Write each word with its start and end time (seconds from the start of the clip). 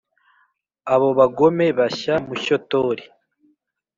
Abo 0.93 1.09
bagome 1.19 1.65
bashya 1.77 2.15
mushyotori 2.27 3.03